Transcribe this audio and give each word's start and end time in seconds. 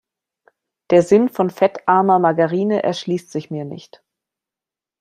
Der 0.89 1.03
Sinn 1.03 1.29
von 1.29 1.51
fettarmer 1.51 2.17
Margarine 2.17 2.81
erschließt 2.81 3.31
sich 3.31 3.51
mir 3.51 3.65
nicht. 3.65 4.01